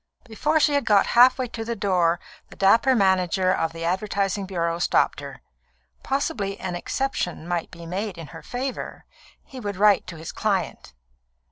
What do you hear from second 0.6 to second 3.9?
had got half way to the door the dapper manager of the